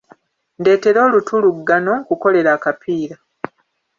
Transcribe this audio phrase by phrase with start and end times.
[0.59, 3.15] Ndeetera olutuluggano nkukolere akapiira.